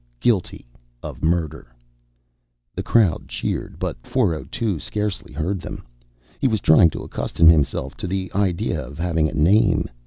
[0.19, 0.65] Guilty
[1.03, 1.71] of murder."
[2.75, 5.85] The crowd cheered, but 402 scarcely heard them.
[6.39, 9.87] He was trying to accustom himself to the idea of having a name.